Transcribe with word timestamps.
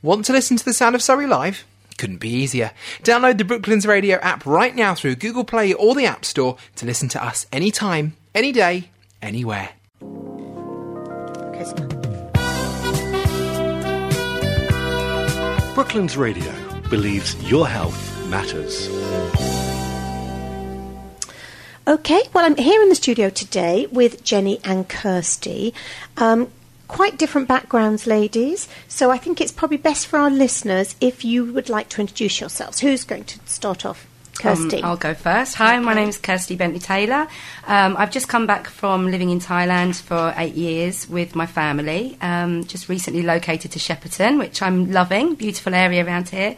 Want 0.00 0.26
to 0.26 0.32
listen 0.32 0.56
to 0.56 0.64
the 0.64 0.72
sound 0.72 0.94
of 0.94 1.02
Surrey 1.02 1.26
live? 1.26 1.64
Couldn't 1.96 2.18
be 2.18 2.28
easier. 2.28 2.70
Download 3.02 3.36
the 3.36 3.44
Brooklands 3.44 3.84
Radio 3.84 4.18
app 4.18 4.46
right 4.46 4.72
now 4.72 4.94
through 4.94 5.16
Google 5.16 5.42
Play 5.42 5.72
or 5.72 5.96
the 5.96 6.06
App 6.06 6.24
Store 6.24 6.56
to 6.76 6.86
listen 6.86 7.08
to 7.08 7.24
us 7.24 7.48
anytime, 7.50 8.16
any 8.32 8.52
day, 8.52 8.90
anywhere. 9.20 9.70
Brooklands 15.74 16.16
Radio 16.16 16.54
believes 16.88 17.34
your 17.50 17.66
health 17.66 18.28
matters. 18.28 18.88
Okay, 21.88 22.22
well, 22.32 22.44
I'm 22.44 22.54
here 22.54 22.82
in 22.82 22.88
the 22.88 22.94
studio 22.94 23.30
today 23.30 23.88
with 23.90 24.22
Jenny 24.22 24.60
and 24.62 24.88
Kirsty. 24.88 25.74
Um, 26.16 26.52
quite 26.88 27.18
different 27.18 27.46
backgrounds, 27.46 28.06
ladies. 28.06 28.68
So 28.88 29.10
I 29.10 29.18
think 29.18 29.40
it's 29.40 29.52
probably 29.52 29.76
best 29.76 30.06
for 30.06 30.18
our 30.18 30.30
listeners 30.30 30.96
if 31.00 31.24
you 31.24 31.52
would 31.52 31.68
like 31.68 31.88
to 31.90 32.00
introduce 32.00 32.40
yourselves. 32.40 32.80
Who's 32.80 33.04
going 33.04 33.24
to 33.24 33.38
start 33.46 33.84
off? 33.86 34.06
Kirsty. 34.38 34.78
Um, 34.78 34.84
I'll 34.84 34.96
go 34.96 35.14
first. 35.14 35.56
Hi, 35.56 35.78
my 35.80 35.94
name 35.94 36.08
is 36.08 36.16
Kirsty 36.16 36.54
Bentley 36.56 36.78
Taylor. 36.78 37.26
Um, 37.66 37.96
I've 37.96 38.10
just 38.10 38.28
come 38.28 38.46
back 38.46 38.68
from 38.68 39.10
living 39.10 39.30
in 39.30 39.40
Thailand 39.40 40.00
for 40.00 40.32
eight 40.36 40.54
years 40.54 41.08
with 41.08 41.34
my 41.34 41.46
family. 41.46 42.16
Um, 42.20 42.64
just 42.64 42.88
recently 42.88 43.22
located 43.22 43.72
to 43.72 43.78
Shepperton, 43.78 44.38
which 44.38 44.62
I'm 44.62 44.92
loving. 44.92 45.34
Beautiful 45.34 45.74
area 45.74 46.04
around 46.06 46.28
here. 46.28 46.56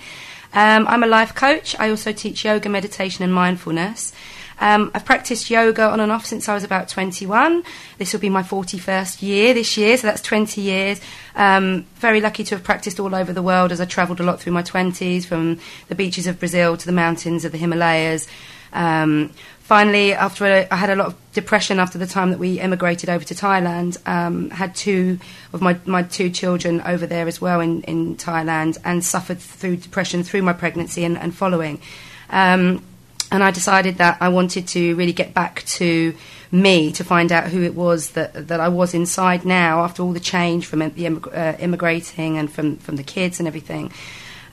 Um, 0.52 0.86
I'm 0.88 1.02
a 1.02 1.06
life 1.06 1.34
coach. 1.34 1.74
I 1.78 1.90
also 1.90 2.12
teach 2.12 2.44
yoga, 2.44 2.68
meditation, 2.68 3.24
and 3.24 3.32
mindfulness. 3.32 4.12
Um, 4.60 4.90
I've 4.94 5.06
practiced 5.06 5.50
yoga 5.50 5.88
on 5.88 6.00
and 6.00 6.12
off 6.12 6.26
since 6.26 6.48
I 6.48 6.54
was 6.54 6.64
about 6.64 6.88
21. 6.88 7.64
This 7.98 8.12
will 8.12 8.20
be 8.20 8.28
my 8.28 8.42
41st 8.42 9.22
year 9.22 9.54
this 9.54 9.76
year, 9.76 9.96
so 9.96 10.06
that's 10.06 10.20
20 10.20 10.60
years. 10.60 11.00
Um, 11.34 11.86
very 11.96 12.20
lucky 12.20 12.44
to 12.44 12.54
have 12.56 12.62
practiced 12.62 13.00
all 13.00 13.14
over 13.14 13.32
the 13.32 13.42
world 13.42 13.72
as 13.72 13.80
I 13.80 13.86
travelled 13.86 14.20
a 14.20 14.22
lot 14.22 14.38
through 14.38 14.52
my 14.52 14.62
20s, 14.62 15.24
from 15.24 15.58
the 15.88 15.94
beaches 15.94 16.26
of 16.26 16.38
Brazil 16.38 16.76
to 16.76 16.86
the 16.86 16.92
mountains 16.92 17.44
of 17.46 17.52
the 17.52 17.58
Himalayas. 17.58 18.28
Um, 18.72 19.30
finally, 19.60 20.12
after 20.12 20.44
a, 20.44 20.68
I 20.70 20.76
had 20.76 20.90
a 20.90 20.96
lot 20.96 21.06
of 21.06 21.16
depression 21.32 21.78
after 21.78 21.96
the 21.96 22.06
time 22.06 22.30
that 22.30 22.38
we 22.38 22.60
emigrated 22.60 23.08
over 23.08 23.24
to 23.24 23.34
Thailand, 23.34 23.96
um, 24.06 24.50
had 24.50 24.74
two 24.74 25.18
of 25.54 25.62
my, 25.62 25.78
my 25.86 26.02
two 26.02 26.28
children 26.28 26.82
over 26.82 27.06
there 27.06 27.26
as 27.26 27.40
well 27.40 27.60
in, 27.60 27.82
in 27.84 28.16
Thailand, 28.16 28.76
and 28.84 29.02
suffered 29.02 29.38
through 29.38 29.76
depression 29.76 30.22
through 30.22 30.42
my 30.42 30.52
pregnancy 30.52 31.04
and, 31.04 31.16
and 31.16 31.34
following. 31.34 31.80
Um, 32.28 32.84
and 33.30 33.42
I 33.42 33.50
decided 33.50 33.98
that 33.98 34.18
I 34.20 34.28
wanted 34.28 34.68
to 34.68 34.94
really 34.96 35.12
get 35.12 35.34
back 35.34 35.64
to 35.64 36.14
me 36.52 36.90
to 36.92 37.04
find 37.04 37.30
out 37.30 37.48
who 37.48 37.62
it 37.62 37.74
was 37.74 38.10
that 38.10 38.48
that 38.48 38.60
I 38.60 38.68
was 38.68 38.92
inside 38.92 39.44
now 39.44 39.84
after 39.84 40.02
all 40.02 40.12
the 40.12 40.20
change 40.20 40.66
from 40.66 40.80
the 40.80 41.06
uh, 41.06 41.56
immigrating 41.58 42.38
and 42.38 42.50
from 42.50 42.76
from 42.76 42.96
the 42.96 43.04
kids 43.04 43.38
and 43.38 43.46
everything. 43.46 43.92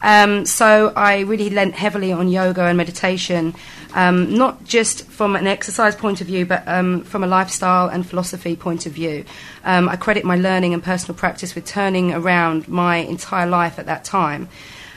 Um, 0.01 0.45
so 0.45 0.93
I 0.95 1.21
really 1.21 1.49
lent 1.49 1.73
heavily 1.73 2.11
on 2.11 2.27
yoga 2.27 2.65
and 2.65 2.77
meditation, 2.77 3.55
um, 3.95 4.35
not 4.35 4.63
just 4.63 5.07
from 5.07 5.35
an 5.35 5.47
exercise 5.47 5.95
point 5.95 6.21
of 6.21 6.27
view, 6.27 6.45
but 6.45 6.67
um, 6.67 7.03
from 7.03 7.23
a 7.23 7.27
lifestyle 7.27 7.87
and 7.87 8.07
philosophy 8.07 8.55
point 8.55 8.85
of 8.85 8.91
view. 8.91 9.25
Um, 9.63 9.89
I 9.89 9.95
credit 9.95 10.23
my 10.23 10.35
learning 10.35 10.75
and 10.75 10.83
personal 10.83 11.17
practice 11.17 11.55
with 11.55 11.65
turning 11.65 12.13
around 12.13 12.67
my 12.67 12.97
entire 12.97 13.47
life 13.47 13.79
at 13.79 13.87
that 13.87 14.03
time. 14.03 14.49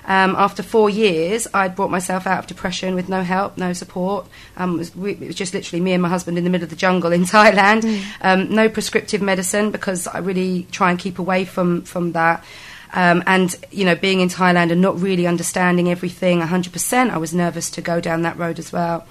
Um, 0.06 0.34
after 0.36 0.62
four 0.62 0.90
years, 0.90 1.46
I'd 1.52 1.76
brought 1.76 1.90
myself 1.90 2.26
out 2.26 2.38
of 2.38 2.46
depression 2.46 2.94
with 2.94 3.08
no 3.08 3.22
help, 3.22 3.58
no 3.58 3.72
support. 3.72 4.26
Um, 4.56 4.74
it, 4.74 4.78
was, 4.78 4.96
we, 4.96 5.12
it, 5.12 5.20
was, 5.20 5.36
just 5.36 5.54
literally 5.54 5.80
me 5.80 5.92
and 5.92 6.02
my 6.02 6.08
husband 6.08 6.38
in 6.38 6.44
the 6.44 6.50
middle 6.50 6.64
of 6.64 6.70
the 6.70 6.76
jungle 6.76 7.12
in 7.12 7.22
Thailand. 7.24 7.82
Mm. 7.82 8.02
Um, 8.20 8.54
no 8.54 8.68
prescriptive 8.68 9.22
medicine 9.22 9.70
because 9.70 10.06
I 10.06 10.18
really 10.18 10.66
try 10.70 10.90
and 10.90 10.98
keep 10.98 11.18
away 11.18 11.44
from, 11.44 11.82
from 11.82 12.12
that. 12.12 12.44
Um, 12.92 13.22
and 13.26 13.54
you 13.70 13.84
know, 13.84 13.94
being 13.94 14.20
in 14.20 14.28
Thailand 14.28 14.72
and 14.72 14.80
not 14.80 15.00
really 15.00 15.26
understanding 15.26 15.90
everything 15.90 16.40
100%, 16.40 17.10
I 17.10 17.18
was 17.18 17.32
nervous 17.32 17.70
to 17.70 17.80
go 17.80 18.00
down 18.00 18.22
that 18.22 18.36
road 18.36 18.58
as 18.58 18.72
well. 18.72 19.06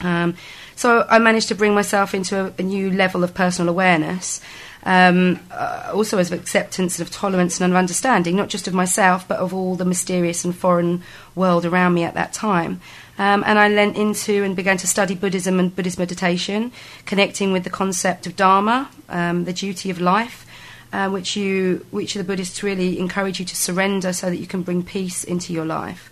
Mm. 0.00 0.34
so 0.74 1.06
I 1.08 1.20
managed 1.20 1.48
to 1.48 1.54
bring 1.54 1.74
myself 1.74 2.14
into 2.14 2.46
a, 2.46 2.52
a 2.58 2.62
new 2.62 2.90
level 2.90 3.22
of 3.22 3.32
personal 3.32 3.68
awareness 3.68 4.40
um, 4.84 5.40
uh, 5.50 5.90
also 5.94 6.18
as 6.18 6.30
of 6.30 6.38
acceptance 6.38 6.98
and 6.98 7.06
of 7.06 7.12
tolerance 7.12 7.60
and 7.60 7.72
of 7.72 7.76
understanding, 7.76 8.36
not 8.36 8.48
just 8.48 8.68
of 8.68 8.74
myself, 8.74 9.26
but 9.26 9.38
of 9.38 9.54
all 9.54 9.76
the 9.76 9.84
mysterious 9.84 10.44
and 10.44 10.54
foreign 10.54 11.02
world 11.34 11.64
around 11.64 11.94
me 11.94 12.04
at 12.04 12.14
that 12.14 12.32
time. 12.32 12.80
Um, 13.16 13.44
and 13.46 13.58
I 13.58 13.68
lent 13.68 13.96
into 13.96 14.42
and 14.42 14.56
began 14.56 14.76
to 14.78 14.86
study 14.86 15.14
Buddhism 15.14 15.58
and 15.58 15.74
Buddhist 15.74 15.98
meditation, 15.98 16.72
connecting 17.06 17.52
with 17.52 17.64
the 17.64 17.70
concept 17.70 18.26
of 18.26 18.36
Dharma, 18.36 18.90
um, 19.08 19.44
the 19.44 19.52
duty 19.52 19.90
of 19.90 20.00
life, 20.00 20.46
uh, 20.92 21.08
which 21.08 21.36
you, 21.36 21.86
which 21.90 22.14
the 22.14 22.24
Buddhists 22.24 22.62
really 22.62 22.98
encourage 22.98 23.38
you 23.38 23.46
to 23.46 23.56
surrender 23.56 24.12
so 24.12 24.30
that 24.30 24.36
you 24.36 24.46
can 24.46 24.62
bring 24.62 24.82
peace 24.82 25.24
into 25.24 25.52
your 25.52 25.64
life. 25.64 26.10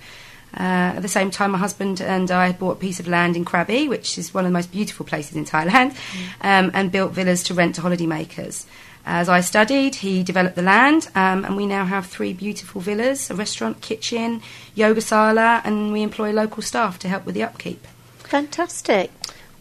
Uh, 0.55 0.97
at 0.97 1.01
the 1.01 1.09
same 1.09 1.31
time, 1.31 1.53
my 1.53 1.59
husband 1.59 2.01
and 2.01 2.31
I 2.31 2.53
bought 2.53 2.73
a 2.73 2.81
piece 2.81 3.01
of 3.01 3.09
land 3.09 3.37
in 3.37 3.45
Krabi, 3.45 3.89
which 3.89 4.19
is 4.19 4.35
one 4.35 4.45
of 4.45 4.51
the 4.51 4.53
most 4.53 4.71
beautiful 4.71 5.07
places 5.07 5.37
in 5.37 5.45
Thailand, 5.45 5.93
mm. 5.93 6.27
um, 6.43 6.71
and 6.75 6.93
built 6.93 7.13
villas 7.13 7.43
to 7.45 7.55
rent 7.55 7.77
to 7.77 7.81
holidaymakers. 7.81 8.67
As 9.05 9.29
I 9.29 9.41
studied, 9.41 9.97
he 9.97 10.23
developed 10.23 10.55
the 10.55 10.63
land, 10.63 11.09
um, 11.15 11.45
and 11.45 11.57
we 11.57 11.67
now 11.67 11.85
have 11.85 12.07
three 12.07 12.33
beautiful 12.33 12.81
villas, 12.81 13.31
a 13.31 13.35
restaurant, 13.35 13.81
kitchen, 13.81 14.43
yoga 14.75 15.01
sala, 15.01 15.61
and 15.65 15.93
we 15.93 16.03
employ 16.03 16.31
local 16.33 16.63
staff 16.63 16.99
to 17.01 17.09
help 17.09 17.27
with 17.27 17.35
the 17.35 17.43
upkeep. 17.43 17.85
Fantastic. 18.19 19.11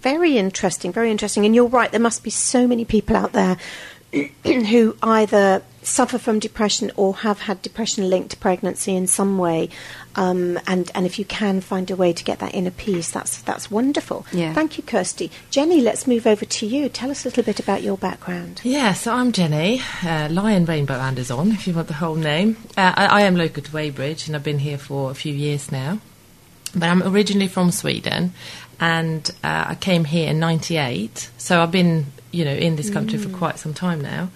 Very 0.02 0.38
interesting, 0.38 0.92
very 0.92 1.10
interesting. 1.10 1.46
And 1.46 1.56
you're 1.56 1.66
right, 1.66 1.90
there 1.90 2.00
must 2.00 2.24
be 2.24 2.30
so 2.30 2.68
many 2.68 2.86
people 2.86 3.16
out 3.16 3.32
there 3.32 3.58
who 4.44 4.96
either 5.02 5.64
suffer 5.84 6.18
from 6.18 6.40
depression 6.40 6.92
or 6.96 7.16
have 7.18 7.42
had 7.42 7.62
depression 7.62 8.10
linked 8.10 8.32
to 8.32 8.38
pregnancy 8.38 8.96
in 8.96 9.08
some 9.08 9.38
way. 9.38 9.70
Um, 10.16 10.60
and, 10.68 10.92
and 10.94 11.06
if 11.06 11.18
you 11.18 11.26
can 11.26 11.62
find 11.62 11.90
a 11.90 11.96
way 11.96 12.14
to 12.14 12.24
get 12.24 12.40
that 12.40 12.54
inner 12.54 12.72
peace, 12.72 13.10
that's, 13.10 13.42
that's 13.42 13.72
wonderful. 13.72 14.26
Yeah. 14.32 14.54
Thank 14.54 14.78
you, 14.78 14.84
Kirsty. 14.84 15.32
Jenny, 15.50 15.82
let's 15.82 16.06
move 16.06 16.28
over 16.28 16.46
to 16.46 16.66
you. 16.66 16.90
Tell 16.90 17.10
us 17.10 17.26
a 17.26 17.30
little 17.30 17.44
bit 17.44 17.60
about 17.60 17.82
your 17.82 17.98
background. 17.98 18.62
Yeah, 18.64 18.94
so 18.94 19.14
I'm 19.14 19.32
Jenny, 19.32 19.82
uh, 20.04 20.28
Lion 20.30 20.66
Rainbow 20.66 20.96
Anderson, 20.96 21.52
if 21.52 21.68
you 21.68 21.74
want 21.74 21.88
the 21.88 21.96
whole 21.96 22.16
name. 22.16 22.58
Uh, 22.78 22.94
I, 22.96 23.06
I 23.06 23.22
am 23.22 23.36
local 23.36 23.64
to 23.64 23.72
Weybridge 23.72 24.28
and 24.28 24.36
I've 24.36 24.44
been 24.44 24.60
here 24.60 24.78
for 24.78 25.12
a 25.12 25.16
few 25.16 25.34
years 25.34 25.72
now. 25.72 26.00
But 26.74 26.90
I'm 26.90 27.04
originally 27.04 27.48
from 27.48 27.72
Sweden 27.72 28.34
and 28.80 29.30
uh, 29.44 29.66
I 29.68 29.76
came 29.76 30.06
here 30.06 30.30
in 30.30 30.40
98. 30.40 31.30
So 31.38 31.62
I've 31.62 31.72
been 31.72 32.08
you 32.32 32.46
know, 32.46 32.54
in 32.54 32.76
this 32.76 32.90
country 32.90 33.20
mm. 33.20 33.24
for 33.24 33.38
quite 33.38 33.60
some 33.60 33.74
time 33.74 34.02
now. 34.02 34.30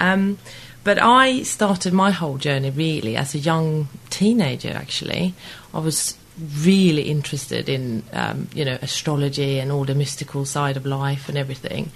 Um, 0.00 0.38
but 0.86 1.02
I 1.02 1.42
started 1.42 1.92
my 1.92 2.12
whole 2.12 2.38
journey 2.38 2.70
really 2.70 3.16
as 3.16 3.34
a 3.34 3.38
young 3.38 3.88
teenager. 4.08 4.70
Actually, 4.70 5.34
I 5.74 5.80
was 5.80 6.16
really 6.62 7.10
interested 7.10 7.68
in 7.68 8.04
um, 8.12 8.46
you 8.54 8.64
know 8.64 8.78
astrology 8.80 9.58
and 9.58 9.72
all 9.72 9.84
the 9.84 9.96
mystical 9.96 10.44
side 10.44 10.76
of 10.76 10.86
life 10.86 11.28
and 11.28 11.36
everything. 11.36 11.90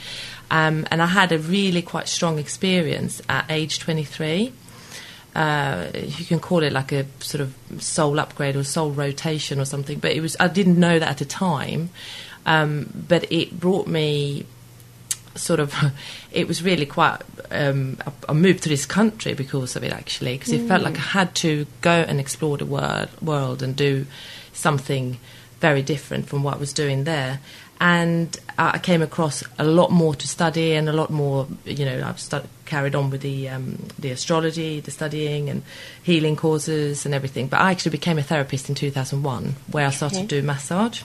Um, 0.51 0.89
and 0.91 1.01
I 1.01 1.07
had 1.07 1.31
a 1.31 1.39
really 1.39 1.83
quite 1.83 2.09
strong 2.09 2.41
experience 2.41 3.23
at 3.29 3.49
age 3.49 3.79
23. 3.79 4.53
Uh, 5.37 5.87
you 5.95 6.25
can 6.25 6.41
call 6.41 6.65
it 6.65 6.73
like 6.73 6.91
a 6.91 7.07
sort 7.21 7.43
of 7.43 7.55
soul 7.79 8.19
upgrade 8.19 8.57
or 8.57 8.65
soul 8.65 8.91
rotation 8.91 9.61
or 9.61 9.65
something, 9.65 10.01
but 10.01 10.11
it 10.11 10.21
was 10.21 10.37
I 10.41 10.49
didn't 10.49 10.81
know 10.81 10.99
that 10.99 11.09
at 11.09 11.19
the 11.19 11.25
time. 11.25 11.91
Um, 12.45 12.93
but 13.09 13.31
it 13.31 13.61
brought 13.61 13.87
me 13.87 14.47
sort 15.35 15.61
of 15.61 15.75
it 16.33 16.49
was 16.49 16.63
really 16.63 16.87
quite 16.87 17.19
um, 17.51 17.99
I, 18.29 18.33
moved 18.33 18.63
to 18.65 18.69
this 18.69 18.87
country 18.87 19.35
because 19.35 19.77
of 19.77 19.85
it 19.85 19.93
actually 19.93 20.39
because 20.39 20.53
it 20.53 20.67
felt 20.67 20.83
like 20.83 20.97
I 20.97 21.03
had 21.03 21.35
to 21.37 21.67
go 21.81 21.91
and 21.91 22.21
explore 22.21 22.57
the 22.57 22.67
world, 22.67 23.09
world 23.21 23.63
and 23.63 23.75
do 23.75 24.07
something 24.53 25.19
very 25.61 25.83
different 25.83 26.29
from 26.29 26.43
what 26.43 26.55
I 26.55 26.59
was 26.59 26.73
doing 26.73 27.05
there. 27.05 27.41
And 27.83 28.39
I 28.59 28.79
came 28.79 29.01
across 29.01 29.43
a 29.59 29.65
lot 29.65 29.91
more 29.91 30.15
to 30.15 30.29
study 30.29 30.75
and 30.75 30.89
a 30.89 30.93
lot 30.93 31.11
more 31.11 31.47
you 31.65 31.87
know 31.87 32.03
I've 32.07 32.21
stu- 32.21 32.43
carried 32.67 32.95
on 32.95 33.11
with 33.11 33.23
the 33.23 33.49
um, 33.49 33.89
the 33.99 34.11
astrology 34.11 34.81
the 34.81 34.91
studying 34.91 35.49
and 35.49 35.63
healing 36.03 36.37
courses 36.37 37.07
and 37.07 37.15
everything. 37.15 37.49
But 37.49 37.61
I 37.61 37.71
actually 37.71 37.93
became 37.93 38.19
a 38.19 38.23
therapist 38.23 38.69
in 38.69 38.75
2001 38.75 39.57
where 39.71 39.87
I 39.87 39.91
started 39.91 40.19
okay. 40.19 40.27
to 40.27 40.41
do 40.41 40.47
massage 40.47 41.03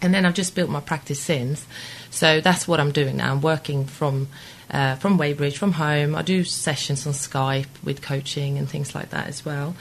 and 0.00 0.14
then 0.14 0.24
I've 0.24 0.34
just 0.34 0.54
built 0.54 0.70
my 0.70 0.80
practice 0.80 1.20
since 1.20 1.66
so 2.10 2.40
that's 2.40 2.66
what 2.66 2.80
I'm 2.80 2.92
doing 2.92 3.16
now. 3.16 3.32
I'm 3.32 3.40
working 3.40 3.84
from 3.84 4.28
uh, 4.70 4.96
from 4.96 5.18
Weybridge, 5.18 5.56
from 5.56 5.72
home. 5.72 6.14
I 6.14 6.22
do 6.22 6.44
sessions 6.44 7.06
on 7.06 7.12
Skype 7.12 7.68
with 7.82 8.02
coaching 8.02 8.58
and 8.58 8.68
things 8.68 8.94
like 8.94 9.10
that 9.10 9.26
as 9.26 9.44
well. 9.44 9.74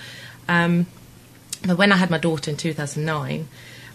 Um, 0.48 0.86
but 1.66 1.78
when 1.78 1.92
I 1.92 1.98
had 1.98 2.10
my 2.10 2.18
daughter 2.18 2.52
in 2.52 2.58
2009, 2.58 3.50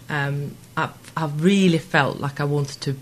um, 0.09 0.55
I, 0.77 0.89
I 1.17 1.25
really 1.25 1.79
felt 1.79 2.19
like 2.19 2.39
I 2.39 2.43
wanted 2.43 2.81
to 2.81 2.97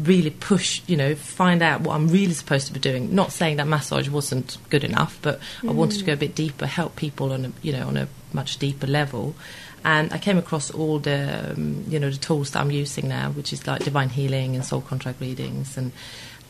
really 0.00 0.30
push, 0.30 0.82
you 0.86 0.96
know, 0.96 1.14
find 1.14 1.62
out 1.62 1.82
what 1.82 1.94
I'm 1.94 2.08
really 2.08 2.32
supposed 2.32 2.66
to 2.68 2.72
be 2.72 2.80
doing. 2.80 3.14
Not 3.14 3.32
saying 3.32 3.56
that 3.56 3.66
massage 3.66 4.08
wasn't 4.08 4.58
good 4.70 4.84
enough, 4.84 5.18
but 5.22 5.40
mm. 5.60 5.70
I 5.70 5.72
wanted 5.72 5.98
to 5.98 6.04
go 6.04 6.14
a 6.14 6.16
bit 6.16 6.34
deeper, 6.34 6.66
help 6.66 6.96
people 6.96 7.32
on 7.32 7.44
a, 7.46 7.52
you 7.62 7.72
know, 7.72 7.86
on 7.86 7.96
a 7.96 8.08
much 8.32 8.58
deeper 8.58 8.86
level 8.86 9.34
and 9.84 10.12
I 10.12 10.18
came 10.18 10.38
across 10.38 10.70
all 10.70 10.98
the 10.98 11.52
um, 11.52 11.84
you 11.88 11.98
know 11.98 12.08
the 12.08 12.16
tools 12.16 12.52
that 12.52 12.60
I'm 12.60 12.70
using 12.70 13.08
now, 13.08 13.30
which 13.30 13.52
is 13.52 13.66
like 13.66 13.84
divine 13.84 14.10
healing 14.10 14.54
and 14.54 14.64
soul 14.64 14.80
contract 14.80 15.20
readings 15.20 15.76
and 15.76 15.92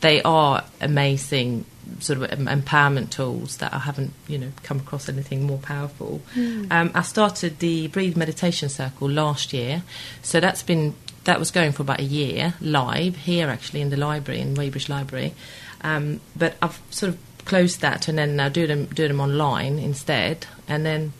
they 0.01 0.21
are 0.21 0.63
amazing 0.81 1.65
sort 1.99 2.21
of 2.21 2.29
empowerment 2.39 3.09
tools 3.09 3.57
that 3.57 3.73
I 3.73 3.79
haven't, 3.79 4.11
you 4.27 4.37
know, 4.37 4.51
come 4.61 4.79
across 4.79 5.07
anything 5.07 5.43
more 5.43 5.59
powerful. 5.59 6.21
Um, 6.35 6.91
I 6.93 7.01
started 7.03 7.59
the 7.59 7.87
Breathe 7.87 8.17
Meditation 8.17 8.67
Circle 8.67 9.09
last 9.09 9.53
year, 9.53 9.83
so 10.21 10.41
that's 10.41 10.61
been 10.61 10.93
that 11.23 11.39
was 11.39 11.51
going 11.51 11.71
for 11.71 11.83
about 11.83 11.99
a 11.99 12.03
year 12.03 12.53
live 12.59 13.15
here 13.15 13.47
actually 13.49 13.81
in 13.81 13.89
the 13.89 13.97
library 13.97 14.41
in 14.41 14.55
Weybridge 14.55 14.89
Library, 14.89 15.33
um, 15.81 16.19
but 16.35 16.55
I've 16.61 16.81
sort 16.89 17.13
of 17.13 17.19
closed 17.45 17.81
that 17.81 18.07
and 18.07 18.17
then 18.17 18.35
now 18.35 18.49
do 18.49 18.67
them 18.67 18.85
do 18.85 19.07
them 19.07 19.19
online 19.19 19.79
instead, 19.79 20.45
and 20.67 20.85
then 20.85 21.13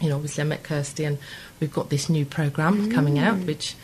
you 0.00 0.08
know 0.08 0.16
obviously 0.16 0.42
I 0.42 0.46
met 0.46 0.62
Kirsty 0.62 1.04
and 1.04 1.18
we've 1.60 1.72
got 1.72 1.90
this 1.90 2.08
new 2.08 2.24
program 2.24 2.90
coming 2.92 3.18
out 3.18 3.38
which. 3.38 3.74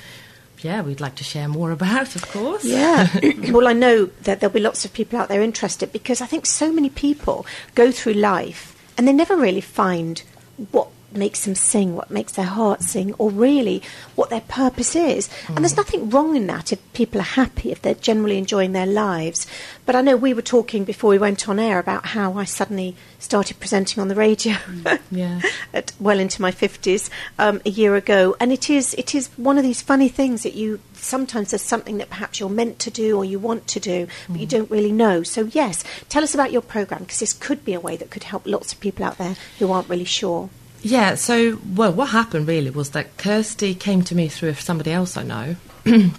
Yeah, 0.61 0.83
we'd 0.83 1.01
like 1.01 1.17
to 1.17 1.25
share 1.25 1.49
more 1.49 1.73
about, 1.73 2.15
of 2.15 2.23
course. 2.29 2.65
Yeah. 2.65 3.09
well, 3.51 3.67
I 3.67 3.73
know 3.73 4.07
that 4.23 4.39
there'll 4.39 4.55
be 4.55 4.61
lots 4.61 4.85
of 4.85 4.93
people 4.93 5.19
out 5.19 5.29
there 5.29 5.43
interested 5.43 5.93
because 5.93 6.21
I 6.21 6.27
think 6.27 6.47
so 6.47 6.73
many 6.73 6.89
people 6.89 7.45
go 7.75 7.91
through 7.91 8.13
life 8.13 8.81
and 8.97 9.09
they 9.09 9.13
never 9.13 9.37
really 9.37 9.61
find 9.61 10.23
what 10.71 10.87
makes 11.15 11.45
them 11.45 11.55
sing, 11.55 11.95
what 11.95 12.11
makes 12.11 12.33
their 12.33 12.47
heart 12.47 12.83
sing, 12.83 13.15
or 13.15 13.31
really 13.31 13.83
what 14.15 14.31
their 14.31 14.41
purpose 14.43 14.95
is. 14.97 15.29
And 15.49 15.59
there's 15.59 15.75
mm. 15.75 15.79
nothing 15.79 16.11
wrong 16.11 16.37
in 16.37 16.47
that 16.47 16.73
if 16.73 16.93
people 16.93 17.21
are 17.21 17.25
happy, 17.25 17.71
if 17.71 17.83
they're 17.83 17.95
generally 17.95 18.39
enjoying 18.39 18.73
their 18.73 18.87
lives. 18.87 19.47
But 19.85 19.97
I 19.97 20.01
know 20.01 20.17
we 20.17 20.35
were 20.35 20.43
talking 20.43 20.85
before 20.85 21.11
we 21.11 21.19
went 21.19 21.49
on 21.49 21.59
air 21.59 21.79
about 21.79 22.07
how 22.07 22.35
I 22.35 22.45
suddenly 22.45 22.97
started 23.19 23.61
presenting 23.61 24.01
on 24.01 24.09
the 24.09 24.15
radio. 24.15 24.55
Mm, 24.55 25.01
yeah. 25.11 25.41
at 25.73 25.93
well 25.99 26.19
into 26.19 26.43
my 26.43 26.51
fifties 26.51 27.11
um, 27.39 27.61
a 27.65 27.71
year 27.71 27.97
ago, 27.97 28.37
and 28.41 28.53
it 28.53 28.71
is 28.71 28.95
it 28.95 29.15
is 29.15 29.29
one 29.37 29.59
of 29.59 29.65
these 29.65 29.83
funny 29.83 30.09
things 30.09 30.43
that 30.43 30.55
you 30.55 30.81
sometimes 30.95 31.51
there's 31.51 31.63
something 31.63 31.99
that 31.99 32.11
perhaps 32.11 32.41
you're 32.41 32.49
meant 32.49 32.79
to 32.81 32.91
do 32.91 33.17
or 33.17 33.25
you 33.25 33.39
want 33.39 33.67
to 33.69 33.81
do, 33.81 34.07
but 34.29 34.41
you 34.41 34.47
mm. 34.47 34.51
don't 34.51 34.71
really 34.71 34.93
know. 34.93 35.23
So 35.23 35.49
yes, 35.53 35.85
tell 36.09 36.23
us 36.23 36.35
about 36.35 36.53
your 36.53 36.63
program 36.63 37.01
because 37.01 37.21
this 37.21 37.33
could 37.33 37.65
be 37.65 37.75
a 37.75 37.81
way 37.81 37.97
that 37.97 38.11
could 38.11 38.25
help 38.25 38.47
lots 38.47 38.73
of 38.73 38.81
people 38.81 39.05
out 39.05 39.19
there 39.19 39.37
who 39.59 39.71
aren't 39.71 39.89
really 39.89 40.05
sure. 40.05 40.51
Yeah, 40.83 41.15
so, 41.15 41.61
well, 41.75 41.93
what 41.93 42.11
happened 42.11 42.49
really 42.49 42.71
was 42.71 42.91
that 42.91 43.17
Kirsty 43.17 43.75
came 43.75 44.03
to 44.03 44.15
me 44.17 44.29
through 44.29 44.55
somebody 44.55 44.91
else 44.91 45.17
I 45.17 45.23
know. 45.23 45.57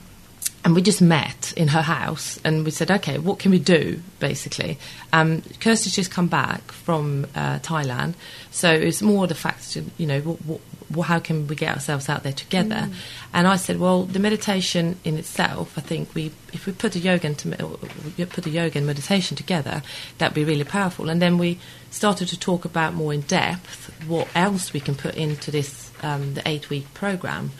and 0.63 0.75
we 0.75 0.81
just 0.81 1.01
met 1.01 1.53
in 1.57 1.67
her 1.69 1.81
house 1.81 2.39
and 2.45 2.63
we 2.63 2.71
said, 2.71 2.89
okay, 2.89 3.17
what 3.17 3.37
can 3.37 3.51
we 3.51 3.59
do, 3.59 4.01
basically? 4.19 4.77
Um, 5.11 5.41
Kirsty's 5.59 5.93
just 5.93 6.09
come 6.09 6.27
back 6.27 6.71
from 6.71 7.25
uh, 7.35 7.59
Thailand. 7.59 8.13
So 8.51 8.71
it's 8.71 9.01
more 9.01 9.27
the 9.27 9.35
fact, 9.35 9.75
of, 9.75 9.91
you 9.99 10.07
know, 10.07 10.21
what, 10.21 10.61
what, 10.87 11.03
how 11.03 11.19
can 11.19 11.47
we 11.47 11.55
get 11.55 11.75
ourselves 11.75 12.07
out 12.07 12.23
there 12.23 12.31
together? 12.31 12.87
And 13.33 13.45
I 13.45 13.57
said, 13.57 13.77
well, 13.77 14.03
the 14.03 14.19
meditation 14.19 14.99
in 15.03 15.17
itself, 15.17 15.77
I 15.77 15.81
think 15.81 16.15
we, 16.15 16.31
if 16.53 16.65
we 16.65 16.71
put 16.71 16.95
a 16.95 16.99
yoga 16.99 17.27
and 17.27 17.37
to, 17.39 18.27
put 18.27 18.45
a 18.45 18.49
yoga 18.49 18.77
and 18.77 18.87
meditation 18.87 19.35
together, 19.35 19.81
that'd 20.17 20.35
be 20.35 20.45
really 20.45 20.63
powerful. 20.63 21.09
And 21.09 21.21
then 21.21 21.37
we 21.37 21.59
started 21.91 22.29
to 22.29 22.39
talk 22.39 22.63
about 22.63 22.93
more 22.93 23.13
in 23.13 23.21
depth 23.21 23.91
what 24.07 24.27
else 24.33 24.71
we 24.71 24.79
can 24.79 24.95
put 24.95 25.15
into 25.15 25.51
this 25.51 25.91
um, 26.01 26.35
the 26.35 26.47
eight 26.47 26.69
week 26.69 26.93
program, 26.93 27.51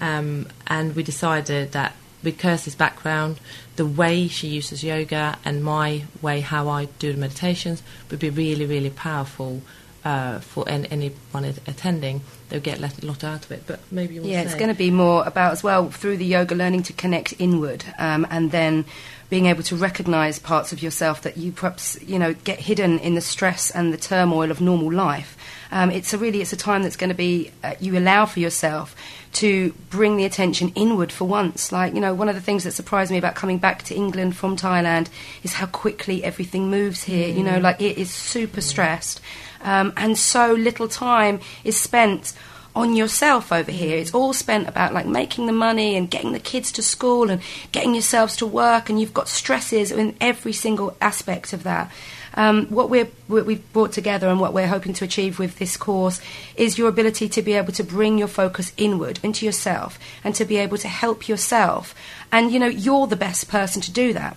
um, 0.00 0.46
and 0.66 0.94
we 0.94 1.02
decided 1.02 1.72
that 1.72 1.94
with 2.22 2.38
Kirsty's 2.38 2.74
background, 2.74 3.38
the 3.76 3.86
way 3.86 4.28
she 4.28 4.48
uses 4.48 4.82
yoga 4.82 5.38
and 5.44 5.62
my 5.62 6.04
way 6.22 6.40
how 6.40 6.68
I 6.68 6.86
do 6.98 7.12
the 7.12 7.18
meditations 7.18 7.82
would 8.10 8.20
be 8.20 8.30
really 8.30 8.66
really 8.66 8.90
powerful 8.90 9.62
uh, 10.06 10.38
for 10.38 10.68
any, 10.68 10.88
anyone 10.90 11.44
attending. 11.66 12.20
They'll 12.48 12.60
get 12.60 12.78
a 12.78 13.06
lot 13.06 13.24
out 13.24 13.44
of 13.44 13.50
it. 13.50 13.64
But 13.66 13.80
maybe 13.90 14.14
you 14.14 14.20
want 14.20 14.32
Yeah, 14.32 14.42
it's 14.42 14.54
going 14.54 14.68
to 14.68 14.74
be 14.74 14.92
more 14.92 15.26
about 15.26 15.50
as 15.50 15.64
well 15.64 15.90
through 15.90 16.18
the 16.18 16.24
yoga 16.24 16.54
learning 16.54 16.84
to 16.84 16.92
connect 16.92 17.34
inward 17.40 17.84
um, 17.98 18.24
and 18.30 18.52
then 18.52 18.84
being 19.28 19.46
able 19.46 19.62
to 19.64 19.76
recognize 19.76 20.38
parts 20.38 20.72
of 20.72 20.82
yourself 20.82 21.22
that 21.22 21.36
you 21.36 21.52
perhaps 21.52 22.00
you 22.02 22.18
know 22.18 22.34
get 22.44 22.60
hidden 22.60 22.98
in 22.98 23.14
the 23.14 23.20
stress 23.20 23.70
and 23.70 23.92
the 23.92 23.98
turmoil 23.98 24.50
of 24.50 24.60
normal 24.60 24.92
life. 24.92 25.36
Um, 25.72 25.90
it's 25.90 26.12
a 26.14 26.18
really 26.18 26.40
it's 26.40 26.52
a 26.52 26.56
time 26.56 26.82
that's 26.82 26.96
going 26.96 27.10
to 27.10 27.16
be 27.16 27.50
uh, 27.64 27.74
you 27.80 27.98
allow 27.98 28.26
for 28.26 28.40
yourself 28.40 28.94
to 29.34 29.72
bring 29.90 30.16
the 30.16 30.24
attention 30.24 30.72
inward 30.74 31.12
for 31.12 31.24
once. 31.24 31.72
Like 31.72 31.94
you 31.94 32.00
know, 32.00 32.14
one 32.14 32.28
of 32.28 32.34
the 32.34 32.40
things 32.40 32.64
that 32.64 32.72
surprised 32.72 33.10
me 33.10 33.18
about 33.18 33.34
coming 33.34 33.58
back 33.58 33.82
to 33.84 33.94
England 33.94 34.36
from 34.36 34.56
Thailand 34.56 35.08
is 35.42 35.54
how 35.54 35.66
quickly 35.66 36.22
everything 36.22 36.70
moves 36.70 37.04
here. 37.04 37.28
You 37.28 37.42
know, 37.42 37.58
like 37.58 37.80
it 37.80 37.98
is 37.98 38.10
super 38.10 38.60
stressed, 38.60 39.20
um, 39.62 39.92
and 39.96 40.16
so 40.16 40.52
little 40.52 40.88
time 40.88 41.40
is 41.64 41.78
spent 41.78 42.32
on 42.76 42.94
yourself 42.94 43.50
over 43.50 43.72
here. 43.72 43.96
It's 43.96 44.14
all 44.14 44.34
spent 44.34 44.68
about 44.68 44.92
like 44.92 45.06
making 45.06 45.46
the 45.46 45.52
money 45.52 45.96
and 45.96 46.10
getting 46.10 46.32
the 46.32 46.38
kids 46.38 46.70
to 46.72 46.82
school 46.82 47.30
and 47.30 47.40
getting 47.72 47.94
yourselves 47.94 48.36
to 48.36 48.46
work, 48.46 48.88
and 48.88 49.00
you've 49.00 49.14
got 49.14 49.28
stresses 49.28 49.90
in 49.90 50.14
every 50.20 50.52
single 50.52 50.94
aspect 51.00 51.52
of 51.54 51.62
that. 51.62 51.90
Um, 52.34 52.66
what 52.66 52.90
we're, 52.90 53.08
we've 53.28 53.72
brought 53.72 53.92
together 53.92 54.28
and 54.28 54.40
what 54.40 54.52
we're 54.52 54.66
hoping 54.68 54.92
to 54.94 55.04
achieve 55.04 55.38
with 55.38 55.58
this 55.58 55.76
course 55.76 56.20
is 56.56 56.78
your 56.78 56.88
ability 56.88 57.28
to 57.30 57.42
be 57.42 57.54
able 57.54 57.72
to 57.72 57.82
bring 57.84 58.18
your 58.18 58.28
focus 58.28 58.72
inward 58.76 59.18
into 59.22 59.44
yourself 59.44 59.98
and 60.22 60.34
to 60.34 60.44
be 60.44 60.56
able 60.56 60.78
to 60.78 60.88
help 60.88 61.28
yourself. 61.28 61.94
And 62.32 62.52
you 62.52 62.58
know, 62.58 62.66
you're 62.66 63.06
the 63.06 63.16
best 63.16 63.48
person 63.48 63.80
to 63.82 63.90
do 63.92 64.12
that 64.12 64.36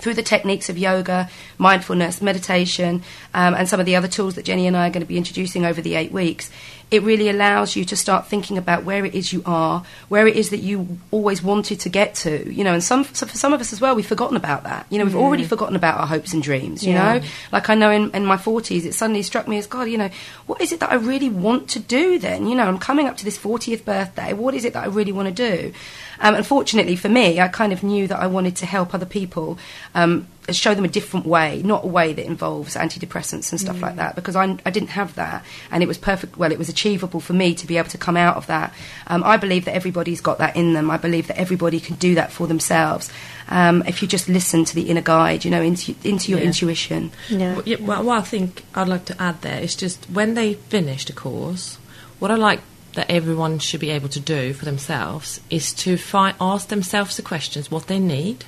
through 0.00 0.14
the 0.14 0.22
techniques 0.22 0.68
of 0.68 0.78
yoga, 0.78 1.28
mindfulness, 1.58 2.20
meditation, 2.22 3.02
um, 3.34 3.54
and 3.54 3.68
some 3.68 3.80
of 3.80 3.86
the 3.86 3.96
other 3.96 4.08
tools 4.08 4.34
that 4.36 4.44
Jenny 4.44 4.66
and 4.66 4.76
I 4.76 4.88
are 4.88 4.90
going 4.90 5.02
to 5.02 5.06
be 5.08 5.18
introducing 5.18 5.64
over 5.64 5.80
the 5.80 5.94
eight 5.94 6.12
weeks. 6.12 6.50
It 6.90 7.02
really 7.02 7.28
allows 7.28 7.76
you 7.76 7.84
to 7.84 7.96
start 7.96 8.28
thinking 8.28 8.56
about 8.56 8.84
where 8.84 9.04
it 9.04 9.14
is 9.14 9.30
you 9.30 9.42
are, 9.44 9.84
where 10.08 10.26
it 10.26 10.36
is 10.36 10.48
that 10.50 10.60
you 10.60 10.98
always 11.10 11.42
wanted 11.42 11.80
to 11.80 11.90
get 11.90 12.14
to. 12.24 12.50
You 12.50 12.64
know, 12.64 12.72
and 12.72 12.82
some 12.82 13.04
so 13.04 13.26
for 13.26 13.36
some 13.36 13.52
of 13.52 13.60
us 13.60 13.74
as 13.74 13.80
well, 13.82 13.94
we've 13.94 14.06
forgotten 14.06 14.38
about 14.38 14.64
that. 14.64 14.86
You 14.88 14.98
know, 14.98 15.04
we've 15.04 15.14
already 15.14 15.44
forgotten 15.44 15.76
about 15.76 16.00
our 16.00 16.06
hopes 16.06 16.32
and 16.32 16.42
dreams. 16.42 16.82
You 16.82 16.94
Yeah. 16.94 17.18
know, 17.18 17.26
like 17.52 17.68
I 17.68 17.74
know 17.74 17.90
in, 17.90 18.10
in 18.22 18.28
my 18.28 18.36
forties, 18.36 18.84
it 18.84 18.94
suddenly 18.94 19.22
struck 19.22 19.48
me 19.48 19.58
as 19.58 19.66
God. 19.66 19.88
You 19.88 19.98
know, 19.98 20.10
what 20.46 20.60
is 20.60 20.72
it 20.72 20.80
that 20.80 20.92
I 20.92 20.96
really 20.96 21.28
want 21.28 21.68
to 21.70 21.80
do? 21.80 22.18
Then, 22.18 22.46
you 22.46 22.54
know, 22.54 22.66
I'm 22.66 22.78
coming 22.78 23.06
up 23.06 23.16
to 23.18 23.24
this 23.24 23.38
40th 23.38 23.84
birthday. 23.84 24.32
What 24.32 24.54
is 24.54 24.64
it 24.64 24.72
that 24.74 24.84
I 24.84 24.86
really 24.86 25.12
want 25.12 25.28
to 25.28 25.34
do? 25.34 25.72
Um, 26.20 26.34
unfortunately 26.34 26.96
for 26.96 27.08
me, 27.08 27.40
I 27.40 27.48
kind 27.48 27.72
of 27.72 27.82
knew 27.82 28.06
that 28.08 28.18
I 28.18 28.26
wanted 28.26 28.56
to 28.56 28.66
help 28.66 28.94
other 28.94 29.06
people. 29.06 29.58
Um, 29.94 30.26
show 30.52 30.74
them 30.74 30.84
a 30.84 30.88
different 30.88 31.26
way, 31.26 31.62
not 31.64 31.84
a 31.84 31.88
way 31.88 32.12
that 32.12 32.24
involves 32.26 32.74
antidepressants 32.74 33.50
and 33.52 33.60
stuff 33.60 33.80
like 33.80 33.96
that, 33.96 34.14
because 34.14 34.36
I, 34.36 34.44
I 34.64 34.70
didn't 34.70 34.90
have 34.90 35.14
that, 35.16 35.44
and 35.70 35.82
it 35.82 35.86
was 35.86 35.98
perfect. 35.98 36.36
Well, 36.36 36.52
it 36.52 36.58
was 36.58 36.68
achievable 36.68 37.20
for 37.20 37.32
me 37.32 37.54
to 37.54 37.66
be 37.66 37.76
able 37.78 37.90
to 37.90 37.98
come 37.98 38.16
out 38.16 38.36
of 38.36 38.46
that. 38.48 38.72
Um, 39.06 39.22
I 39.24 39.36
believe 39.36 39.64
that 39.66 39.74
everybody's 39.74 40.20
got 40.20 40.38
that 40.38 40.56
in 40.56 40.72
them. 40.74 40.90
I 40.90 40.96
believe 40.96 41.26
that 41.28 41.38
everybody 41.38 41.80
can 41.80 41.96
do 41.96 42.14
that 42.16 42.32
for 42.32 42.46
themselves 42.46 43.10
um, 43.48 43.82
if 43.86 44.02
you 44.02 44.08
just 44.08 44.28
listen 44.28 44.64
to 44.66 44.74
the 44.74 44.90
inner 44.90 45.00
guide, 45.00 45.44
you 45.44 45.50
know, 45.50 45.62
into 45.62 45.94
into 46.04 46.30
your 46.30 46.40
Yeah. 46.40 46.46
intuition. 46.46 47.10
Yeah. 47.28 47.54
Well, 47.54 47.62
yeah, 47.64 47.76
well, 47.80 48.02
what 48.04 48.18
I 48.18 48.22
think 48.22 48.62
I'd 48.74 48.88
like 48.88 49.04
to 49.06 49.22
add 49.22 49.42
there 49.42 49.60
is 49.60 49.74
just 49.74 50.04
when 50.10 50.34
they 50.34 50.54
finish 50.54 51.04
the 51.06 51.12
course, 51.12 51.78
what 52.18 52.30
I 52.30 52.34
like 52.34 52.60
that 52.94 53.10
everyone 53.10 53.58
should 53.58 53.80
be 53.80 53.90
able 53.90 54.08
to 54.08 54.18
do 54.20 54.52
for 54.52 54.64
themselves 54.64 55.40
is 55.50 55.72
to 55.74 55.96
find, 55.96 56.34
ask 56.40 56.68
themselves 56.68 57.16
the 57.16 57.22
questions 57.22 57.70
what 57.70 57.86
they 57.86 57.98
need, 58.00 58.44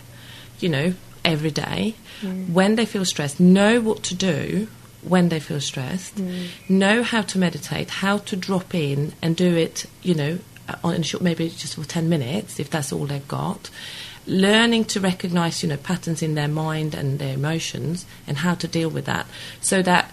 you 0.58 0.68
know, 0.68 0.94
every 1.24 1.50
day. 1.50 1.94
Mm. 2.20 2.50
When 2.52 2.76
they 2.76 2.86
feel 2.86 3.04
stressed, 3.04 3.40
know 3.40 3.80
what 3.80 4.02
to 4.04 4.14
do 4.14 4.68
when 5.02 5.30
they 5.30 5.40
feel 5.40 5.60
stressed, 5.60 6.16
mm. 6.16 6.48
know 6.68 7.02
how 7.02 7.22
to 7.22 7.38
meditate, 7.38 7.90
how 7.90 8.18
to 8.18 8.36
drop 8.36 8.74
in 8.74 9.12
and 9.22 9.36
do 9.36 9.56
it, 9.56 9.86
you 10.02 10.14
know, 10.14 10.38
uh, 10.68 10.76
on 10.84 10.94
in 10.94 11.00
a 11.00 11.04
short, 11.04 11.22
maybe 11.22 11.48
just 11.48 11.74
for 11.74 11.84
10 11.84 12.08
minutes 12.08 12.60
if 12.60 12.70
that's 12.70 12.92
all 12.92 13.06
they've 13.06 13.26
got. 13.28 13.70
Learning 14.26 14.84
to 14.84 15.00
recognize 15.00 15.62
you 15.62 15.68
know 15.68 15.78
patterns 15.78 16.22
in 16.22 16.34
their 16.34 16.48
mind 16.48 16.94
and 16.94 17.18
their 17.18 17.34
emotions 17.34 18.04
and 18.26 18.38
how 18.38 18.54
to 18.54 18.68
deal 18.68 18.90
with 18.90 19.06
that 19.06 19.26
so 19.60 19.82
that 19.82 20.12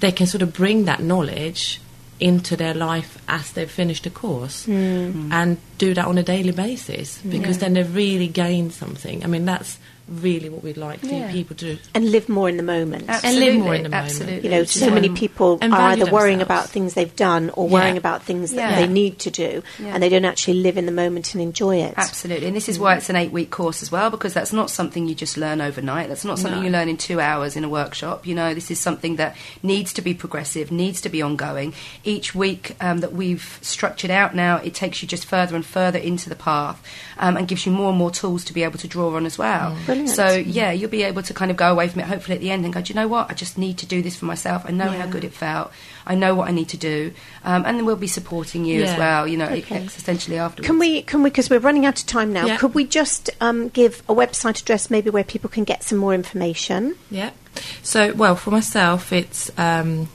they 0.00 0.10
can 0.10 0.26
sort 0.26 0.42
of 0.42 0.52
bring 0.52 0.84
that 0.84 1.00
knowledge 1.00 1.80
into 2.20 2.56
their 2.56 2.74
life 2.74 3.22
as 3.28 3.52
they've 3.52 3.70
finished 3.70 4.04
the 4.04 4.10
course 4.10 4.66
mm. 4.66 5.32
and 5.32 5.58
do 5.78 5.94
that 5.94 6.06
on 6.06 6.18
a 6.18 6.22
daily 6.22 6.52
basis 6.52 7.18
because 7.22 7.58
then 7.58 7.74
they've 7.74 7.94
really 7.94 8.28
gained 8.28 8.72
something. 8.72 9.24
I 9.24 9.28
mean 9.28 9.44
that's 9.44 9.78
really 10.08 10.48
what 10.50 10.62
we'd 10.62 10.76
like 10.76 11.00
Yeah. 11.02 11.30
people 11.32 11.56
to 11.56 11.78
And 11.94 12.10
live 12.12 12.28
more 12.28 12.48
in 12.48 12.56
the 12.56 12.62
moment. 12.62 13.04
And 13.08 13.38
live 13.38 13.54
more 13.56 13.74
in 13.74 13.84
the 13.84 13.88
moment. 13.88 13.94
absolutely. 13.94 14.42
You 14.44 14.50
know, 14.50 14.60
Which 14.60 14.76
is 14.76 14.80
so 14.82 14.90
many 14.90 15.08
people 15.08 15.58
and 15.62 15.72
are 15.72 15.76
value 15.78 16.02
either 16.02 16.12
worrying 16.12 16.38
themselves. 16.38 16.64
about 16.66 16.70
things 16.72 16.94
they've 16.94 17.16
done 17.16 17.50
or 17.54 17.66
Yeah. 17.66 17.72
worrying 17.72 17.96
about 17.96 18.22
things 18.22 18.52
that 18.52 18.70
Yeah. 18.72 18.80
they 18.80 18.86
need 18.86 19.18
to 19.20 19.30
do, 19.30 19.62
Yeah. 19.78 19.92
and 19.94 20.02
they 20.02 20.08
don't 20.08 20.24
actually 20.26 20.54
live 20.60 20.76
in 20.76 20.86
the 20.86 20.92
moment 20.92 21.32
and 21.34 21.42
enjoy 21.42 21.76
it. 21.76 21.94
Absolutely, 21.96 22.46
and 22.46 22.54
this 22.56 22.68
is 22.68 22.78
why 22.78 22.96
it's 22.96 23.08
an 23.08 23.16
eight-week 23.16 23.50
course 23.50 23.82
as 23.82 23.90
well, 23.90 24.10
because 24.10 24.34
that's 24.34 24.52
not 24.52 24.68
something 24.70 25.08
you 25.08 25.14
just 25.14 25.36
learn 25.36 25.60
overnight. 25.60 26.08
That's 26.08 26.24
not 26.24 26.38
something 26.38 26.60
No. 26.60 26.66
you 26.66 26.70
learn 26.72 26.88
in 26.88 26.96
two 26.98 27.20
hours 27.20 27.56
in 27.56 27.64
a 27.64 27.68
workshop. 27.68 28.26
You 28.26 28.34
know, 28.34 28.52
this 28.54 28.70
is 28.70 28.78
something 28.78 29.16
that 29.16 29.36
needs 29.62 29.92
to 29.94 30.02
be 30.02 30.12
progressive, 30.14 30.70
needs 30.70 31.00
to 31.00 31.08
be 31.08 31.22
ongoing. 31.22 31.72
Each 32.04 32.34
week 32.34 32.76
um, 32.80 32.98
that 33.00 33.12
we've 33.14 33.58
structured 33.62 34.10
out 34.10 34.34
now, 34.34 34.56
it 34.56 34.74
takes 34.74 35.00
you 35.02 35.08
just 35.08 35.24
further 35.24 35.56
and 35.56 35.64
further 35.64 35.98
into 35.98 36.28
the 36.28 36.34
path, 36.36 36.82
um, 37.18 37.36
and 37.36 37.48
gives 37.48 37.64
you 37.64 37.72
more 37.72 37.88
and 37.88 37.98
more 37.98 38.10
tools 38.10 38.44
to 38.44 38.52
be 38.52 38.62
able 38.62 38.78
to 38.78 38.86
draw 38.88 39.16
on 39.16 39.24
as 39.24 39.38
well. 39.38 39.76
Brilliant. 39.94 40.16
So 40.16 40.34
yeah, 40.34 40.70
you'll 40.72 40.90
be 40.90 41.02
able 41.04 41.22
to 41.22 41.34
kind 41.34 41.50
of 41.50 41.56
go 41.56 41.70
away 41.70 41.88
from 41.88 42.00
it 42.00 42.06
hopefully 42.06 42.34
at 42.36 42.40
the 42.40 42.50
end 42.50 42.64
and 42.64 42.72
go, 42.74 42.80
do 42.80 42.92
you 42.92 42.94
know 42.94 43.08
what? 43.08 43.30
I 43.30 43.34
just 43.34 43.56
need 43.58 43.78
to 43.78 43.86
do 43.86 44.02
this 44.02 44.16
for 44.16 44.24
myself. 44.26 44.64
I 44.66 44.70
know 44.70 44.88
how 44.90 45.06
good 45.06 45.24
it 45.24 45.32
felt. 45.32 45.72
I 46.06 46.14
know 46.14 46.34
what 46.34 46.48
I 46.48 46.52
need 46.52 46.68
to 46.70 46.76
do, 46.76 47.12
um, 47.44 47.64
and 47.64 47.78
then 47.78 47.86
we'll 47.86 47.96
be 47.96 48.06
supporting 48.06 48.64
you 48.64 48.82
as 48.82 48.98
well. 48.98 49.26
You 49.26 49.36
know, 49.38 49.46
Okay. 49.46 49.80
existentially 49.80 50.36
afterwards. 50.36 50.66
Can 50.66 50.78
we, 50.78 51.02
can 51.02 51.22
we, 51.22 51.30
because 51.30 51.48
we're 51.48 51.58
running 51.60 51.86
out 51.86 51.98
of 52.00 52.06
time 52.06 52.32
now, 52.32 52.46
Yeah. 52.46 52.56
could 52.58 52.74
we 52.74 52.84
just 52.84 53.30
um, 53.40 53.68
give 53.68 54.02
a 54.08 54.14
website 54.14 54.60
address 54.60 54.90
maybe 54.90 55.08
where 55.10 55.24
people 55.24 55.48
can 55.48 55.64
get 55.64 55.82
some 55.82 55.98
more 55.98 56.12
information? 56.14 56.96
Yeah. 57.10 57.30
So, 57.82 58.12
well, 58.14 58.36
for 58.36 58.50
myself, 58.50 59.12
it's 59.12 59.50
um, 59.58 60.08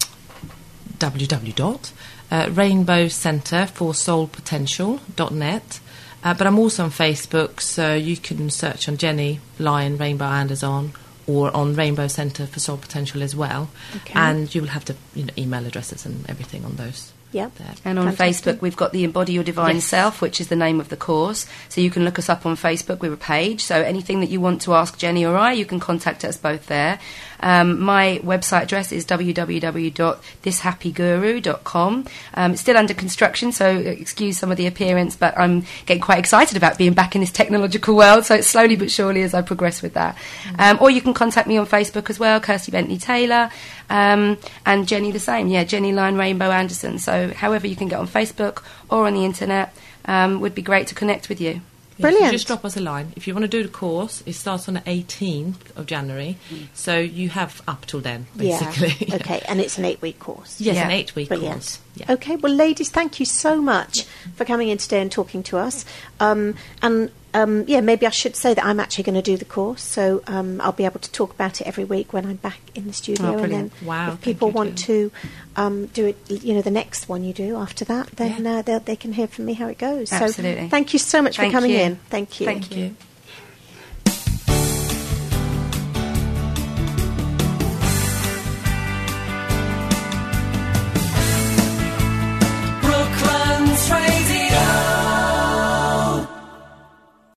www. 0.98 1.92
Uh, 2.32 2.50
Rainbow 2.52 3.08
Centre 3.08 3.66
for 3.66 3.94
Soul 3.96 4.28
Potential.net. 4.28 5.80
Uh, 6.24 6.34
but 6.34 6.48
I'm 6.48 6.60
also 6.60 6.84
on 6.84 6.92
Facebook, 6.92 7.62
so 7.62 7.96
you 7.96 8.18
can 8.18 8.50
search 8.50 8.90
on 8.90 8.98
Jenny 8.98 9.40
Lion 9.58 9.98
Rainbow 9.98 10.26
Anderson 10.26 10.92
or 11.28 11.56
on 11.56 11.76
Rainbow 11.76 12.08
Centre 12.08 12.46
for 12.48 12.60
Soul 12.60 12.78
Potential 12.78 13.22
as 13.22 13.36
well. 13.36 13.70
Okay. 13.98 14.14
And 14.16 14.54
you 14.54 14.62
will 14.62 14.70
have 14.70 14.86
the 14.86 14.96
you 15.16 15.26
know, 15.26 15.34
email 15.38 15.66
addresses 15.66 16.06
and 16.06 16.30
everything 16.30 16.66
on 16.66 16.76
those. 16.76 17.14
Yep. 17.32 17.56
There. 17.56 17.74
And 17.86 18.00
on 18.00 18.06
Fantastic. 18.12 18.56
Facebook, 18.56 18.62
we've 18.62 18.76
got 18.76 18.92
the 18.92 19.04
Embody 19.04 19.34
Your 19.34 19.44
Divine 19.44 19.76
Yes. 19.76 19.86
Self, 19.86 20.22
which 20.22 20.42
is 20.42 20.48
the 20.48 20.56
name 20.56 20.80
of 20.80 20.90
the 20.90 20.98
course. 20.98 21.46
So 21.70 21.80
you 21.80 21.92
can 21.92 22.04
look 22.04 22.18
us 22.18 22.28
up 22.28 22.46
on 22.46 22.56
Facebook. 22.56 23.02
We're 23.02 23.14
a 23.14 23.18
page. 23.18 23.64
So 23.64 23.82
anything 23.82 24.20
that 24.22 24.30
you 24.30 24.42
want 24.42 24.62
to 24.64 24.74
ask 24.74 24.98
Jenny 24.98 25.26
or 25.26 25.38
I, 25.38 25.54
you 25.54 25.66
can 25.66 25.80
contact 25.80 26.26
us 26.26 26.38
both 26.38 26.66
there. 26.66 27.00
Um, 27.42 27.80
my 27.80 28.20
website 28.24 28.64
address 28.64 28.92
is 28.92 29.06
www.thishappyguru.com. 29.06 32.06
Um, 32.34 32.52
it's 32.52 32.62
still 32.62 32.78
under 32.78 32.94
construction, 32.94 33.52
so 33.52 33.78
excuse 33.78 34.38
some 34.38 34.52
of 34.52 34.58
the 34.58 34.68
appearance, 34.68 35.16
but 35.16 35.38
I'm 35.38 35.64
getting 35.86 36.02
quite 36.02 36.20
excited 36.20 36.58
about 36.58 36.78
being 36.78 36.94
back 36.94 37.16
in 37.16 37.22
this 37.22 37.32
technological 37.32 37.96
world. 37.96 38.26
So 38.26 38.36
it's 38.36 38.48
slowly 38.48 38.76
but 38.76 38.92
surely 38.92 39.22
as 39.22 39.34
I 39.34 39.42
progress 39.42 39.82
with 39.82 39.94
that. 39.94 40.18
Um, 40.58 40.78
or 40.82 40.90
you 40.90 41.02
can 41.02 41.14
contact 41.14 41.48
me 41.48 41.58
on 41.58 41.66
Facebook 41.66 42.10
as 42.10 42.20
well, 42.20 42.40
Kirsty 42.42 42.72
Bentley 42.72 42.98
Taylor, 42.98 43.50
um, 43.90 44.38
and 44.66 44.88
Jenny 44.88 45.12
the 45.12 45.20
same. 45.20 45.48
Yeah, 45.48 45.64
Jenny 45.64 45.92
Lion 45.94 46.18
Rainbow 46.18 46.50
Anderson. 46.52 47.00
So 47.00 47.30
however 47.34 47.68
you 47.68 47.76
can 47.76 47.88
get 47.88 48.00
on 48.00 48.08
Facebook 48.08 48.64
or 48.90 49.06
on 49.08 49.14
the 49.14 49.26
internet, 49.26 49.76
um, 50.06 50.40
would 50.42 50.56
be 50.56 50.62
great 50.62 50.88
to 50.88 50.96
connect 50.96 51.30
with 51.30 51.40
you. 51.42 51.62
Yeah, 51.98 52.04
so 52.04 52.12
Brilliant. 52.12 52.32
just 52.32 52.48
drop 52.48 52.64
us 52.64 52.78
a 52.78 52.80
line. 52.80 53.12
If 53.18 53.28
you 53.28 53.34
want 53.34 53.44
to 53.44 53.50
do 53.50 53.62
the 53.62 53.68
course, 53.68 54.24
it 54.26 54.32
starts 54.32 54.70
on 54.70 54.76
the 54.76 54.80
18th 54.82 55.76
of 55.76 55.86
January, 55.86 56.38
so 56.74 56.98
you 56.98 57.28
have 57.28 57.62
up 57.68 57.86
till 57.88 58.00
then, 58.00 58.28
basically. 58.38 59.06
Yeah. 59.06 59.16
Okay, 59.20 59.42
and 59.50 59.60
it's 59.60 59.78
an 59.78 59.84
eight 59.84 60.02
week 60.02 60.18
course. 60.18 60.62
Yes, 60.62 60.76
Yeah. 60.78 60.86
an 60.86 60.92
eight-week 60.92 61.28
Brilliant. 61.28 61.56
course. 61.56 61.80
Yeah. 62.00 62.14
Okay, 62.14 62.36
well, 62.36 62.54
ladies, 62.54 62.90
thank 62.90 63.20
you 63.20 63.26
so 63.26 63.62
much 63.62 64.04
for 64.36 64.46
coming 64.46 64.70
in 64.70 64.78
today 64.78 65.02
and 65.02 65.12
talking 65.12 65.44
to 65.44 65.58
us. 65.58 65.86
Um, 66.20 66.56
and 66.82 67.12
um, 67.34 67.66
yeah, 67.68 67.82
maybe 67.82 68.08
I 68.08 68.10
should 68.10 68.36
say 68.36 68.54
that 68.54 68.66
I'm 68.66 68.80
actually 68.80 69.04
going 69.04 69.16
to 69.16 69.22
do 69.22 69.38
the 69.38 69.46
course, 69.46 69.84
so 69.84 70.24
um, 70.28 70.60
I'll 70.62 70.72
be 70.72 70.86
able 70.86 71.00
to 71.00 71.12
talk 71.12 71.32
about 71.32 71.62
it 71.62 71.68
every 71.68 71.84
week 71.84 72.12
when 72.12 72.26
I'm 72.26 72.38
back 72.38 72.60
in 72.74 72.88
the 72.88 72.94
studio. 72.94 73.36
Oh, 73.36 73.44
and 73.44 73.54
then, 73.54 73.72
Wow, 73.84 74.14
if 74.14 74.22
people 74.22 74.50
want 74.50 74.78
to 74.80 75.12
um, 75.56 75.88
do 75.88 76.08
it, 76.08 76.18
you 76.28 76.56
know, 76.56 76.62
the 76.62 76.72
next 76.72 77.08
one 77.08 77.24
you 77.24 77.34
do 77.34 77.56
after 77.56 77.86
that, 77.86 78.08
then 78.16 78.46
Yeah. 78.46 78.58
uh, 78.58 78.62
they'll- 78.64 78.98
can 79.00 79.14
hear 79.14 79.28
from 79.28 79.46
me 79.46 79.54
how 79.54 79.68
it 79.68 79.78
goes. 79.78 80.12
Absolutely. 80.12 80.64
So, 80.64 80.70
thank 80.70 80.94
you 80.94 81.00
so 81.00 81.22
much 81.22 81.38
Thank 81.38 81.54
for 81.54 81.58
coming 81.58 81.72
you. 81.72 81.78
in. 81.78 81.96
Thank 82.10 82.40
you. 82.40 82.46
Thank 82.46 82.76
you. 82.76 82.96